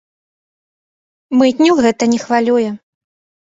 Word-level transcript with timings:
Мытню 1.43 1.71
гэта 1.83 2.03
не 2.17 2.21
хвалюе. 2.25 2.69